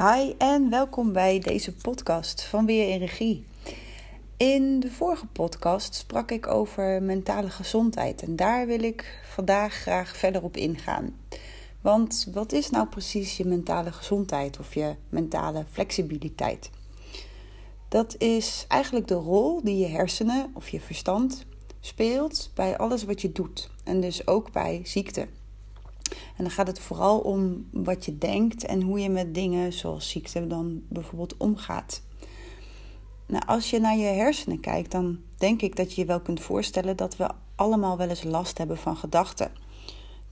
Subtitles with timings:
[0.00, 3.44] Hi en welkom bij deze podcast van Weer in Regie.
[4.36, 10.16] In de vorige podcast sprak ik over mentale gezondheid en daar wil ik vandaag graag
[10.16, 11.16] verder op ingaan.
[11.80, 16.70] Want wat is nou precies je mentale gezondheid of je mentale flexibiliteit?
[17.88, 21.44] Dat is eigenlijk de rol die je hersenen of je verstand
[21.80, 25.26] speelt bij alles wat je doet en dus ook bij ziekte.
[26.40, 30.10] En dan gaat het vooral om wat je denkt en hoe je met dingen zoals
[30.10, 32.02] ziekte dan bijvoorbeeld omgaat.
[33.26, 36.40] Nou, als je naar je hersenen kijkt, dan denk ik dat je je wel kunt
[36.40, 39.52] voorstellen dat we allemaal wel eens last hebben van gedachten.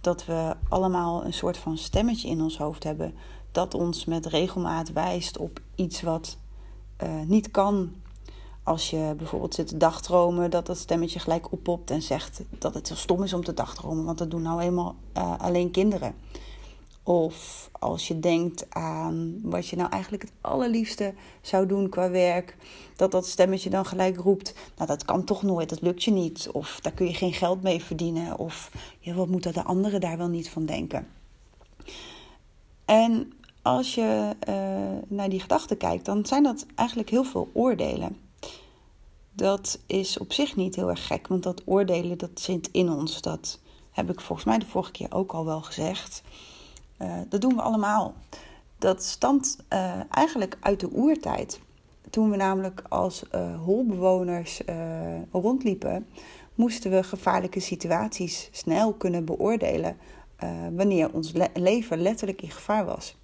[0.00, 3.14] Dat we allemaal een soort van stemmetje in ons hoofd hebben
[3.52, 6.38] dat ons met regelmaat wijst op iets wat
[7.02, 7.94] uh, niet kan
[8.68, 12.86] als je bijvoorbeeld zit te dagdromen, dat dat stemmetje gelijk oppopt en zegt dat het
[12.86, 16.14] zo stom is om te dagdromen, want dat doen nou eenmaal uh, alleen kinderen.
[17.02, 22.56] Of als je denkt aan wat je nou eigenlijk het allerliefste zou doen qua werk,
[22.96, 26.48] dat dat stemmetje dan gelijk roept: Nou, dat kan toch nooit, dat lukt je niet.
[26.52, 28.38] Of daar kun je geen geld mee verdienen.
[28.38, 31.06] Of ja, wat moeten de anderen daar wel niet van denken?
[32.84, 38.27] En als je uh, naar die gedachten kijkt, dan zijn dat eigenlijk heel veel oordelen
[39.38, 43.22] dat is op zich niet heel erg gek, want dat oordelen dat zit in ons.
[43.22, 46.22] Dat heb ik volgens mij de vorige keer ook al wel gezegd.
[46.98, 48.14] Uh, dat doen we allemaal.
[48.78, 51.60] Dat stamt uh, eigenlijk uit de oertijd.
[52.10, 54.60] Toen we namelijk als uh, holbewoners
[55.32, 56.06] rondliepen,
[56.54, 59.96] moesten we gevaarlijke situaties snel kunnen beoordelen
[60.72, 63.16] wanneer ons le leven letterlijk in gevaar was.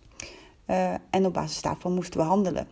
[1.10, 2.68] en op basis daarvan moesten we handelen.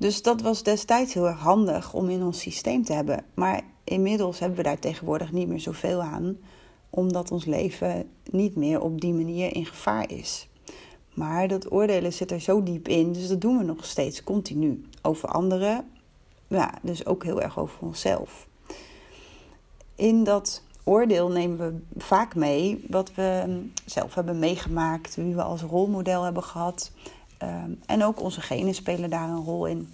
[0.00, 3.24] Dus dat was destijds heel erg handig om in ons systeem te hebben.
[3.34, 6.36] Maar inmiddels hebben we daar tegenwoordig niet meer zoveel aan,
[6.90, 10.48] omdat ons leven niet meer op die manier in gevaar is.
[11.14, 14.84] Maar dat oordelen zit er zo diep in, dus dat doen we nog steeds continu.
[15.02, 15.90] Over anderen,
[16.48, 18.48] ja, dus ook heel erg over onszelf.
[19.94, 25.62] In dat oordeel nemen we vaak mee wat we zelf hebben meegemaakt, wie we als
[25.62, 26.92] rolmodel hebben gehad
[27.40, 29.92] Ehm, en ook onze genen spelen daar een rol in.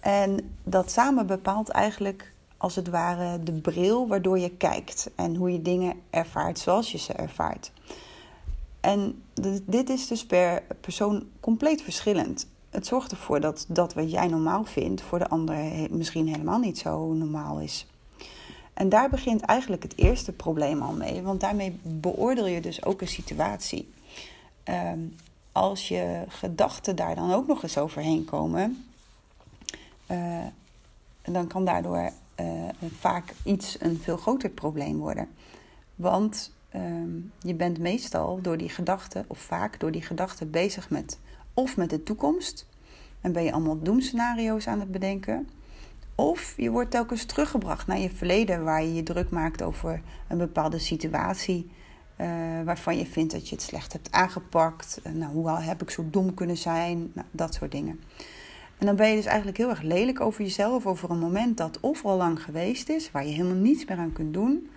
[0.00, 5.52] En dat samen bepaalt eigenlijk als het ware de bril waardoor je kijkt en hoe
[5.52, 7.72] je dingen ervaart zoals je ze ervaart.
[8.80, 9.22] En
[9.64, 12.46] dit is dus per persoon compleet verschillend.
[12.70, 15.56] Het zorgt ervoor dat dat wat jij normaal vindt voor de ander
[15.90, 17.86] misschien helemaal niet zo normaal is.
[18.74, 23.00] En daar begint eigenlijk het eerste probleem al mee, want daarmee beoordeel je dus ook
[23.00, 23.92] een situatie.
[24.64, 25.16] Um,
[25.54, 28.84] als je gedachten daar dan ook nog eens overheen komen,
[30.10, 30.44] uh,
[31.22, 32.10] dan kan daardoor
[32.40, 32.46] uh,
[32.98, 35.28] vaak iets een veel groter probleem worden.
[35.94, 36.82] Want uh,
[37.40, 41.18] je bent meestal door die gedachten, of vaak door die gedachten, bezig met
[41.54, 42.66] of met de toekomst.
[43.20, 45.48] En ben je allemaal doemscenario's aan het bedenken.
[46.14, 50.38] Of je wordt telkens teruggebracht naar je verleden, waar je je druk maakt over een
[50.38, 51.70] bepaalde situatie
[52.20, 52.26] uh,
[52.64, 55.00] waarvan je vindt dat je het slecht hebt aangepakt.
[55.12, 57.10] Nou, hoe heb ik zo dom kunnen zijn?
[57.12, 58.00] Nou, dat soort dingen.
[58.78, 61.80] En dan ben je dus eigenlijk heel erg lelijk over jezelf, over een moment dat
[61.80, 64.70] of al lang geweest is, waar je helemaal niets meer aan kunt doen,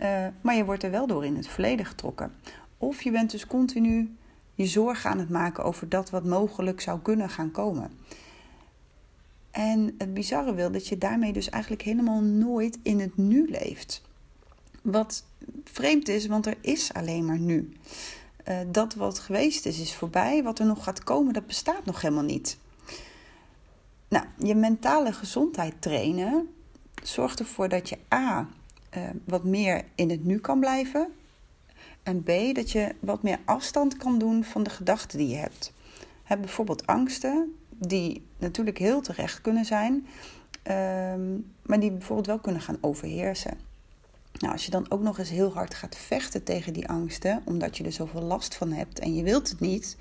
[0.00, 2.32] uh, maar je wordt er wel door in het verleden getrokken.
[2.78, 4.16] Of je bent dus continu
[4.54, 7.90] je zorgen aan het maken over dat wat mogelijk zou kunnen gaan komen.
[9.50, 14.07] En het bizarre wil dat je daarmee dus eigenlijk helemaal nooit in het nu leeft.
[14.82, 15.24] Wat
[15.64, 17.72] vreemd is, want er is alleen maar nu.
[18.48, 20.42] Uh, dat wat geweest is, is voorbij.
[20.42, 22.58] Wat er nog gaat komen, dat bestaat nog helemaal niet.
[24.08, 26.48] Nou, je mentale gezondheid trainen
[27.02, 28.48] zorgt ervoor dat je A.
[28.96, 31.08] Uh, wat meer in het nu kan blijven.
[32.02, 32.30] En B.
[32.54, 35.72] dat je wat meer afstand kan doen van de gedachten die je hebt.
[36.22, 40.06] Heb bijvoorbeeld angsten, die natuurlijk heel terecht kunnen zijn,
[40.66, 40.74] uh,
[41.62, 43.67] maar die bijvoorbeeld wel kunnen gaan overheersen.
[44.38, 47.76] Nou, als je dan ook nog eens heel hard gaat vechten tegen die angsten, omdat
[47.76, 49.96] je er zoveel last van hebt en je wilt het niet,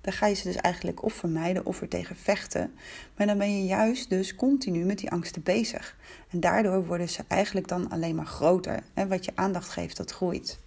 [0.00, 2.74] dan ga je ze dus eigenlijk of vermijden of er tegen vechten.
[3.16, 5.96] Maar dan ben je juist dus continu met die angsten bezig.
[6.30, 8.82] En daardoor worden ze eigenlijk dan alleen maar groter.
[8.94, 10.58] En wat je aandacht geeft, dat groeit.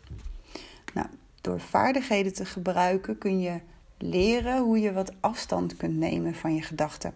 [0.94, 1.08] Nou,
[1.42, 3.60] door vaardigheden te gebruiken kun je
[3.98, 7.14] leren hoe je wat afstand kunt nemen van je gedachten.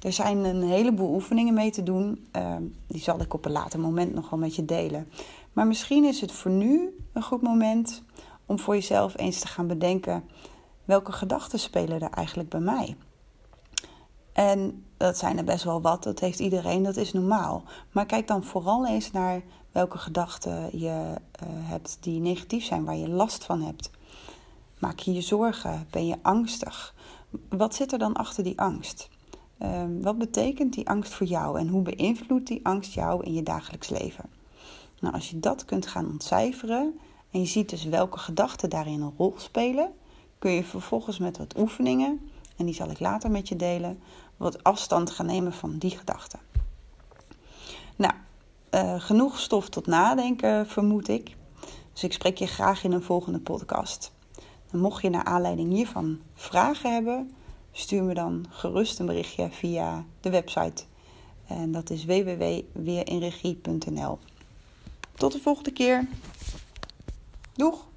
[0.00, 2.26] Er zijn een heleboel oefeningen mee te doen.
[2.30, 5.08] Ehm, die zal ik op een later moment nog wel met je delen.
[5.52, 8.02] Maar misschien is het voor nu een goed moment
[8.46, 10.24] om voor jezelf eens te gaan bedenken:
[10.84, 12.96] welke gedachten spelen er eigenlijk bij mij?
[14.32, 17.62] En dat zijn er best wel wat, dat heeft iedereen, dat is normaal.
[17.92, 19.42] Maar kijk dan vooral eens naar
[19.72, 23.90] welke gedachten je uh, hebt die negatief zijn, waar je last van hebt.
[24.78, 25.86] Maak je je zorgen?
[25.90, 26.94] Ben je angstig?
[27.48, 29.08] Wat zit er dan achter die angst?
[29.60, 33.42] Ehm, wat betekent die angst voor jou en hoe beïnvloedt die angst jou in je
[33.42, 34.24] dagelijks leven?
[35.00, 36.98] Nou, als je dat kunt gaan ontcijferen
[37.30, 39.92] en je ziet dus welke gedachten daarin een rol spelen,
[40.38, 44.00] kun je vervolgens met wat oefeningen, en die zal ik later met je delen,
[44.36, 46.40] wat afstand gaan nemen van die gedachten.
[47.96, 48.12] Nou,
[48.74, 51.36] uh, genoeg stof tot nadenken, vermoed ik.
[51.92, 54.12] Dus ik spreek je graag in een volgende podcast.
[54.70, 57.30] Mocht je naar aanleiding hiervan vragen hebben,
[57.80, 60.84] stuur me dan gerust een berichtje via de website.
[61.46, 64.18] En dat is www.weerinregie.nl.
[65.14, 66.08] Tot de volgende keer.
[67.54, 67.88] Doeg!